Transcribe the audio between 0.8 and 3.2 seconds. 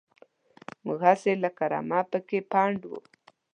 موږ هسې لکه رمه پکې پنډ وو.